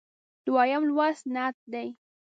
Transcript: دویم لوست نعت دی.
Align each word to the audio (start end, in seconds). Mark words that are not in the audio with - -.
دویم 0.45 0.83
لوست 0.89 1.23
نعت 1.33 1.55
دی. 1.71 1.87